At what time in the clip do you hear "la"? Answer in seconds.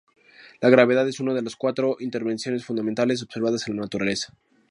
0.61-0.69, 3.75-3.83